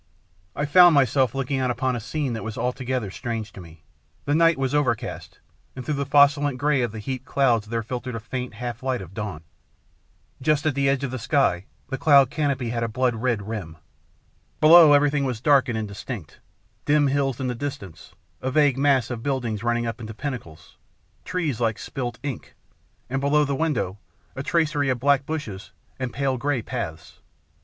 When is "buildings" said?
19.21-19.61